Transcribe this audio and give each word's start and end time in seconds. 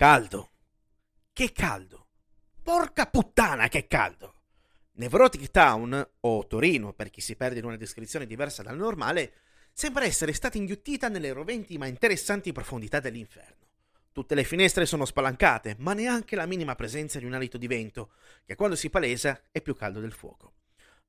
Caldo. 0.00 0.52
Che 1.30 1.52
caldo. 1.52 2.06
Porca 2.62 3.04
puttana, 3.04 3.68
che 3.68 3.86
caldo. 3.86 4.44
Nevrotic 4.92 5.50
Town, 5.50 6.08
o 6.20 6.46
Torino 6.46 6.94
per 6.94 7.10
chi 7.10 7.20
si 7.20 7.36
perde 7.36 7.58
in 7.58 7.66
una 7.66 7.76
descrizione 7.76 8.24
diversa 8.24 8.62
dal 8.62 8.78
normale, 8.78 9.34
sembra 9.74 10.06
essere 10.06 10.32
stata 10.32 10.56
inghiottita 10.56 11.10
nelle 11.10 11.32
roventi 11.32 11.76
ma 11.76 11.86
interessanti 11.86 12.50
profondità 12.50 12.98
dell'inferno. 12.98 13.68
Tutte 14.10 14.34
le 14.34 14.44
finestre 14.44 14.86
sono 14.86 15.04
spalancate, 15.04 15.76
ma 15.80 15.92
neanche 15.92 16.34
la 16.34 16.46
minima 16.46 16.74
presenza 16.74 17.18
di 17.18 17.26
un 17.26 17.34
alito 17.34 17.58
di 17.58 17.66
vento, 17.66 18.12
che 18.46 18.54
quando 18.54 18.76
si 18.76 18.88
palesa 18.88 19.48
è 19.50 19.60
più 19.60 19.76
caldo 19.76 20.00
del 20.00 20.12
fuoco. 20.12 20.54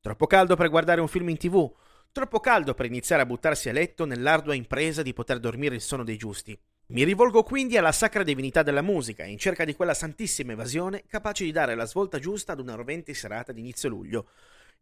Troppo 0.02 0.28
caldo 0.28 0.58
per 0.58 0.68
guardare 0.68 1.00
un 1.00 1.08
film 1.08 1.30
in 1.30 1.38
tv, 1.38 1.74
troppo 2.12 2.42
caldo 2.42 2.74
per 2.74 2.88
iniziare 2.88 3.22
a 3.22 3.26
buttarsi 3.26 3.70
a 3.70 3.72
letto 3.72 4.04
nell'ardua 4.04 4.54
impresa 4.54 5.02
di 5.02 5.14
poter 5.14 5.40
dormire 5.40 5.76
il 5.76 5.82
sonno 5.82 6.04
dei 6.04 6.18
giusti. 6.18 6.62
Mi 6.92 7.06
rivolgo 7.06 7.42
quindi 7.44 7.78
alla 7.78 7.94
sacra 7.94 8.22
divinità 8.22 8.64
della 8.64 8.82
musica, 8.82 9.24
in 9.24 9.38
cerca 9.38 9.64
di 9.64 9.74
quella 9.74 9.94
santissima 9.94 10.52
evasione 10.52 11.06
capace 11.08 11.46
di 11.46 11.54
dare 11.54 11.74
la 11.74 11.86
svolta 11.86 12.20
giusta 12.20 12.52
ad 12.52 12.60
una 12.60 12.76
rovente 12.76 13.14
serata 13.14 13.54
di 13.54 13.62
inizio 13.62 13.88
luglio. 13.88 14.28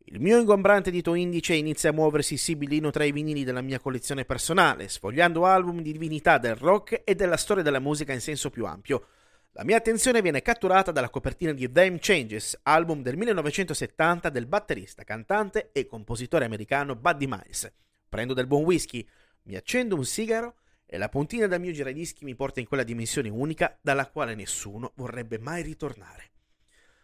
Il 0.06 0.20
mio 0.20 0.40
ingombrante 0.40 0.90
dito 0.90 1.14
indice 1.14 1.54
inizia 1.54 1.92
a 1.92 1.94
muoversi 1.94 2.36
sibilino 2.36 2.90
tra 2.90 3.04
i 3.04 3.12
vinili 3.12 3.44
della 3.44 3.62
mia 3.62 3.80
collezione 3.80 4.26
personale, 4.26 4.90
sfogliando 4.90 5.46
album 5.46 5.84
di 5.84 5.92
divinità 5.92 6.40
del 6.40 6.56
rock 6.56 7.04
e 7.04 7.14
della 7.14 7.38
storia 7.38 7.62
della 7.62 7.78
musica 7.78 8.12
in 8.12 8.22
senso 8.22 8.50
più 8.50 8.66
ampio. 8.66 9.06
La 9.52 9.64
mia 9.64 9.78
attenzione 9.78 10.24
viene 10.24 10.42
catturata 10.42 10.92
dalla 10.92 11.12
copertina 11.12 11.52
di 11.52 11.72
Them 11.72 11.98
Changes, 12.00 12.58
album 12.64 13.04
del 13.04 13.18
1970 13.18 14.30
del 14.30 14.48
batterista, 14.48 15.04
cantante 15.04 15.70
e 15.72 15.86
compositore 15.86 16.46
americano 16.46 16.96
Buddy 16.96 17.28
Miles. 17.28 17.72
Prendo 18.10 18.34
del 18.34 18.48
buon 18.48 18.64
whisky, 18.64 19.08
mi 19.44 19.56
accendo 19.56 19.94
un 19.94 20.06
sigaro 20.06 20.56
e 20.92 20.98
la 20.98 21.08
puntina 21.08 21.46
del 21.46 21.60
mio 21.60 21.72
giradischi 21.72 22.26
mi 22.26 22.34
porta 22.34 22.60
in 22.60 22.68
quella 22.68 22.82
dimensione 22.82 23.30
unica 23.30 23.78
dalla 23.80 24.08
quale 24.08 24.34
nessuno 24.34 24.94
vorrebbe 24.96 25.38
mai 25.38 25.62
ritornare. 25.62 26.32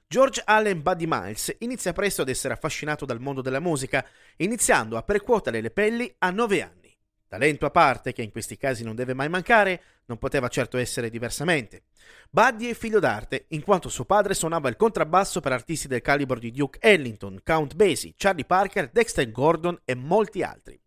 George 0.07 0.41
Allen 0.43 0.81
Buddy 0.81 1.05
Miles 1.07 1.55
inizia 1.59 1.93
presto 1.93 2.23
ad 2.23 2.29
essere 2.29 2.55
affascinato 2.55 3.05
dal 3.05 3.19
mondo 3.19 3.41
della 3.41 3.59
musica, 3.59 4.03
iniziando 4.37 4.97
a 4.97 5.03
percuotere 5.03 5.61
le 5.61 5.69
pelli 5.69 6.11
a 6.19 6.31
nove 6.31 6.63
anni. 6.63 6.97
Talento 7.27 7.65
a 7.65 7.71
parte, 7.71 8.11
che 8.11 8.23
in 8.23 8.31
questi 8.31 8.57
casi 8.57 8.83
non 8.83 8.95
deve 8.95 9.13
mai 9.13 9.29
mancare, 9.29 9.81
non 10.05 10.17
poteva 10.17 10.47
certo 10.47 10.77
essere 10.77 11.09
diversamente. 11.09 11.83
Buddy 12.31 12.69
è 12.69 12.73
figlio 12.73 12.99
d'arte, 12.99 13.45
in 13.49 13.63
quanto 13.63 13.89
suo 13.89 14.05
padre 14.05 14.33
suonava 14.33 14.69
il 14.69 14.77
contrabbasso 14.77 15.41
per 15.41 15.51
artisti 15.51 15.87
del 15.87 16.01
calibro 16.01 16.39
di 16.39 16.51
Duke 16.51 16.79
Ellington, 16.81 17.41
Count 17.43 17.75
Basie, 17.75 18.13
Charlie 18.15 18.45
Parker, 18.45 18.89
Dexter 18.89 19.29
Gordon 19.31 19.79
e 19.85 19.95
molti 19.95 20.43
altri. 20.43 20.79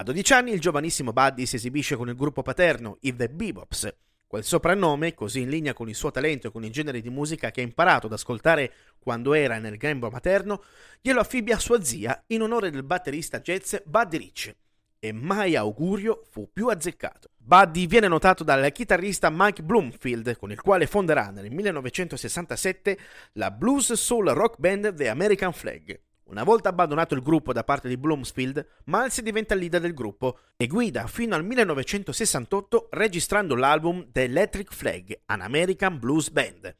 A 0.00 0.02
12 0.02 0.32
anni 0.32 0.52
il 0.52 0.60
giovanissimo 0.60 1.12
Buddy 1.12 1.44
si 1.44 1.56
esibisce 1.56 1.94
con 1.94 2.08
il 2.08 2.16
gruppo 2.16 2.40
paterno, 2.40 2.96
i 3.00 3.14
The 3.14 3.28
Bebops. 3.28 3.94
Quel 4.26 4.42
soprannome, 4.42 5.12
così 5.12 5.42
in 5.42 5.50
linea 5.50 5.74
con 5.74 5.90
il 5.90 5.94
suo 5.94 6.10
talento 6.10 6.46
e 6.46 6.50
con 6.50 6.64
i 6.64 6.70
generi 6.70 7.02
di 7.02 7.10
musica 7.10 7.50
che 7.50 7.60
ha 7.60 7.64
imparato 7.64 8.06
ad 8.06 8.14
ascoltare 8.14 8.72
quando 8.98 9.34
era 9.34 9.58
nel 9.58 9.76
grembo 9.76 10.08
materno, 10.08 10.64
glielo 11.02 11.20
affibbia 11.20 11.58
sua 11.58 11.82
zia 11.82 12.18
in 12.28 12.40
onore 12.40 12.70
del 12.70 12.82
batterista 12.82 13.40
jazz 13.40 13.76
Buddy 13.84 14.16
Rich. 14.16 14.56
E 14.98 15.12
mai 15.12 15.54
augurio 15.54 16.22
fu 16.30 16.48
più 16.50 16.68
azzeccato. 16.68 17.32
Buddy 17.36 17.86
viene 17.86 18.08
notato 18.08 18.42
dal 18.42 18.72
chitarrista 18.72 19.28
Mike 19.30 19.62
Bloomfield, 19.62 20.38
con 20.38 20.50
il 20.50 20.62
quale 20.62 20.86
fonderà 20.86 21.28
nel 21.28 21.50
1967 21.50 22.98
la 23.32 23.50
blues 23.50 23.92
soul 23.92 24.28
rock 24.28 24.56
band 24.56 24.94
The 24.94 25.10
American 25.10 25.52
Flag. 25.52 26.00
Una 26.30 26.44
volta 26.44 26.68
abbandonato 26.68 27.14
il 27.14 27.22
gruppo 27.22 27.52
da 27.52 27.64
parte 27.64 27.88
di 27.88 27.96
Bloomsfield, 27.96 28.64
Miles 28.84 29.20
diventa 29.20 29.56
leader 29.56 29.80
del 29.80 29.94
gruppo 29.94 30.38
e 30.56 30.68
guida 30.68 31.08
fino 31.08 31.34
al 31.34 31.44
1968 31.44 32.86
registrando 32.92 33.56
l'album 33.56 34.12
The 34.12 34.22
Electric 34.22 34.72
Flag, 34.72 35.22
an 35.26 35.40
American 35.40 35.98
Blues 35.98 36.30
Band. 36.30 36.72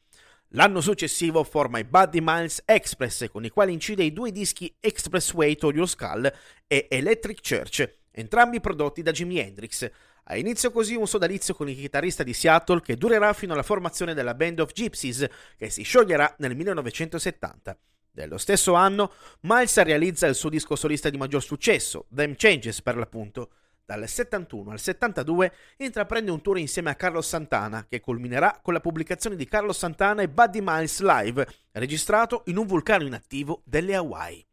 L'anno 0.51 0.79
successivo 0.79 1.43
forma 1.43 1.79
i 1.79 1.83
Buddy 1.83 2.19
Miles 2.21 2.61
Express, 2.63 3.29
con 3.29 3.43
i 3.43 3.49
quali 3.49 3.73
incide 3.73 4.03
i 4.03 4.13
due 4.13 4.31
dischi 4.31 4.73
Expressway 4.79 5.55
to 5.57 5.69
Your 5.73 5.87
Skull 5.87 6.31
e 6.65 6.87
Electric 6.89 7.41
Church, 7.41 7.97
entrambi 8.09 8.61
prodotti 8.61 9.01
da 9.01 9.11
Jimi 9.11 9.37
Hendrix. 9.37 9.91
Ha 10.23 10.37
inizio 10.37 10.71
così 10.71 10.95
un 10.95 11.07
sodalizio 11.07 11.55
con 11.55 11.67
il 11.67 11.75
chitarrista 11.75 12.23
di 12.23 12.33
Seattle 12.33 12.79
che 12.79 12.95
durerà 12.95 13.33
fino 13.33 13.51
alla 13.51 13.63
formazione 13.63 14.13
della 14.13 14.33
Band 14.33 14.61
of 14.61 14.71
Gypsies, 14.71 15.27
che 15.57 15.69
si 15.69 15.83
scioglierà 15.83 16.35
nel 16.37 16.55
1970. 16.55 17.77
Dello 18.13 18.37
stesso 18.37 18.73
anno, 18.73 19.13
Miles 19.41 19.81
realizza 19.83 20.27
il 20.27 20.35
suo 20.35 20.49
disco 20.49 20.75
solista 20.75 21.09
di 21.09 21.17
maggior 21.17 21.41
successo, 21.41 22.07
Them 22.13 22.35
Changes 22.35 22.81
per 22.81 22.97
l'appunto. 22.97 23.51
Dal 23.85 24.05
71 24.05 24.71
al 24.71 24.79
72 24.79 25.53
intraprende 25.77 26.29
un 26.29 26.41
tour 26.41 26.57
insieme 26.57 26.89
a 26.89 26.95
Carlos 26.95 27.25
Santana, 27.25 27.85
che 27.87 28.01
culminerà 28.01 28.59
con 28.61 28.73
la 28.73 28.81
pubblicazione 28.81 29.37
di 29.37 29.47
Carlos 29.47 29.77
Santana 29.77 30.23
e 30.23 30.29
Buddy 30.29 30.59
Miles 30.61 30.99
Live, 30.99 31.47
registrato 31.71 32.43
in 32.47 32.57
un 32.57 32.67
vulcano 32.67 33.05
inattivo 33.05 33.61
delle 33.63 33.95
Hawaii. 33.95 34.45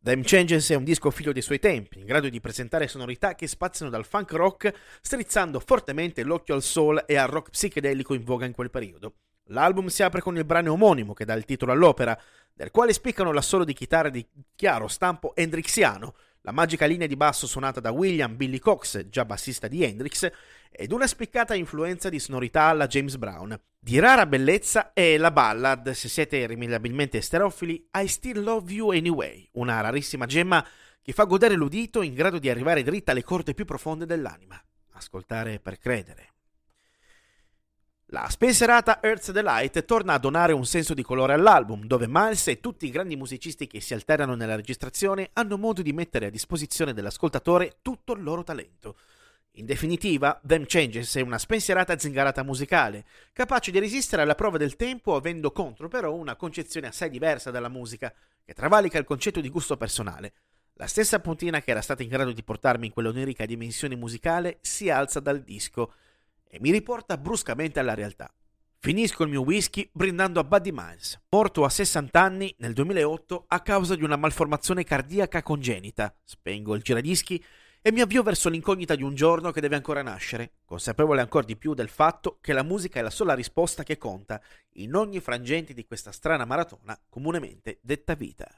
Them 0.00 0.22
Changes 0.22 0.70
è 0.70 0.76
un 0.76 0.84
disco 0.84 1.10
figlio 1.10 1.32
dei 1.32 1.42
suoi 1.42 1.58
tempi, 1.58 1.98
in 1.98 2.06
grado 2.06 2.28
di 2.28 2.40
presentare 2.40 2.86
sonorità 2.86 3.34
che 3.34 3.48
spaziano 3.48 3.90
dal 3.90 4.04
funk 4.04 4.30
rock, 4.32 4.72
strizzando 5.00 5.58
fortemente 5.58 6.22
l'occhio 6.22 6.54
al 6.54 6.62
soul 6.62 7.02
e 7.06 7.16
al 7.16 7.28
rock 7.28 7.50
psichedelico 7.50 8.14
in 8.14 8.22
voga 8.22 8.46
in 8.46 8.52
quel 8.52 8.70
periodo. 8.70 9.14
L'album 9.48 9.88
si 9.88 10.02
apre 10.02 10.20
con 10.20 10.36
il 10.36 10.44
brano 10.44 10.72
omonimo 10.72 11.12
che 11.12 11.24
dà 11.24 11.34
il 11.34 11.44
titolo 11.44 11.72
all'opera, 11.72 12.18
nel 12.54 12.70
quale 12.70 12.92
spiccano 12.92 13.32
l'assolo 13.32 13.64
di 13.64 13.72
chitarra 13.72 14.08
di 14.08 14.26
chiaro 14.54 14.88
stampo 14.88 15.34
hendrixiano, 15.34 16.14
la 16.42 16.52
magica 16.52 16.86
linea 16.86 17.06
di 17.06 17.16
basso 17.16 17.46
suonata 17.46 17.80
da 17.80 17.90
William 17.90 18.36
Billy 18.36 18.58
Cox, 18.58 19.06
già 19.08 19.24
bassista 19.24 19.66
di 19.66 19.82
Hendrix, 19.82 20.30
ed 20.70 20.92
una 20.92 21.06
spiccata 21.06 21.54
influenza 21.54 22.08
di 22.08 22.18
sonorità 22.18 22.64
alla 22.64 22.86
James 22.86 23.16
Brown. 23.16 23.58
Di 23.78 23.98
rara 23.98 24.26
bellezza 24.26 24.92
è 24.92 25.16
la 25.16 25.30
ballad, 25.30 25.90
se 25.90 26.08
siete 26.08 26.36
irrimediabilmente 26.36 27.18
esterofili, 27.18 27.88
I 27.94 28.08
Still 28.08 28.42
Love 28.42 28.72
You 28.72 28.90
Anyway, 28.90 29.48
una 29.52 29.80
rarissima 29.80 30.26
gemma 30.26 30.66
che 31.00 31.12
fa 31.12 31.24
godere 31.24 31.54
l'udito 31.54 32.02
in 32.02 32.14
grado 32.14 32.38
di 32.38 32.48
arrivare 32.48 32.82
dritta 32.82 33.12
alle 33.12 33.22
corde 33.24 33.54
più 33.54 33.64
profonde 33.64 34.06
dell'anima. 34.06 34.62
Ascoltare 34.92 35.60
per 35.60 35.78
credere. 35.78 36.33
La 38.08 38.28
spensierata 38.28 39.02
Earth's 39.02 39.32
Delight 39.32 39.84
torna 39.86 40.12
a 40.12 40.18
donare 40.18 40.52
un 40.52 40.66
senso 40.66 40.92
di 40.92 41.02
colore 41.02 41.32
all'album, 41.32 41.86
dove 41.86 42.06
Miles 42.06 42.46
e 42.48 42.60
tutti 42.60 42.86
i 42.86 42.90
grandi 42.90 43.16
musicisti 43.16 43.66
che 43.66 43.80
si 43.80 43.94
alternano 43.94 44.34
nella 44.34 44.56
registrazione 44.56 45.30
hanno 45.32 45.56
modo 45.56 45.80
di 45.80 45.92
mettere 45.92 46.26
a 46.26 46.30
disposizione 46.30 46.92
dell'ascoltatore 46.92 47.78
tutto 47.80 48.12
il 48.12 48.22
loro 48.22 48.44
talento. 48.44 48.96
In 49.52 49.66
definitiva, 49.66 50.38
Them 50.46 50.64
Changes 50.66 51.16
è 51.16 51.22
una 51.22 51.38
spensierata 51.38 51.98
zingarata 51.98 52.42
musicale, 52.42 53.06
capace 53.32 53.70
di 53.70 53.78
resistere 53.78 54.22
alla 54.22 54.34
prova 54.34 54.58
del 54.58 54.76
tempo 54.76 55.16
avendo 55.16 55.50
contro 55.50 55.88
però 55.88 56.12
una 56.12 56.36
concezione 56.36 56.88
assai 56.88 57.08
diversa 57.08 57.50
dalla 57.50 57.68
musica, 57.68 58.12
che 58.44 58.52
travalica 58.52 58.98
il 58.98 59.04
concetto 59.04 59.40
di 59.40 59.48
gusto 59.48 59.76
personale. 59.76 60.34
La 60.74 60.86
stessa 60.88 61.20
puntina 61.20 61.62
che 61.62 61.70
era 61.70 61.80
stata 61.80 62.02
in 62.02 62.08
grado 62.08 62.32
di 62.32 62.42
portarmi 62.42 62.86
in 62.86 62.92
quell'onirica 62.92 63.46
dimensione 63.46 63.96
musicale 63.96 64.58
si 64.60 64.90
alza 64.90 65.20
dal 65.20 65.40
disco 65.40 65.94
e 66.54 66.60
mi 66.60 66.70
riporta 66.70 67.18
bruscamente 67.18 67.80
alla 67.80 67.94
realtà. 67.94 68.32
Finisco 68.78 69.24
il 69.24 69.30
mio 69.30 69.42
whisky 69.42 69.88
brindando 69.92 70.38
a 70.38 70.44
Buddy 70.44 70.70
Miles, 70.72 71.20
morto 71.30 71.64
a 71.64 71.68
60 71.68 72.20
anni 72.20 72.54
nel 72.58 72.74
2008 72.74 73.46
a 73.48 73.60
causa 73.60 73.96
di 73.96 74.04
una 74.04 74.14
malformazione 74.14 74.84
cardiaca 74.84 75.42
congenita. 75.42 76.14
Spengo 76.22 76.76
il 76.76 76.82
giradischi 76.82 77.42
e 77.82 77.90
mi 77.90 78.02
avvio 78.02 78.22
verso 78.22 78.48
l'incognita 78.48 78.94
di 78.94 79.02
un 79.02 79.16
giorno 79.16 79.50
che 79.50 79.60
deve 79.60 79.74
ancora 79.74 80.02
nascere, 80.02 80.52
consapevole 80.64 81.20
ancora 81.20 81.44
di 81.44 81.56
più 81.56 81.74
del 81.74 81.88
fatto 81.88 82.38
che 82.40 82.52
la 82.52 82.62
musica 82.62 83.00
è 83.00 83.02
la 83.02 83.10
sola 83.10 83.34
risposta 83.34 83.82
che 83.82 83.98
conta 83.98 84.40
in 84.74 84.94
ogni 84.94 85.18
frangente 85.18 85.74
di 85.74 85.84
questa 85.84 86.12
strana 86.12 86.44
maratona 86.44 86.96
comunemente 87.08 87.80
detta 87.82 88.14
vita. 88.14 88.48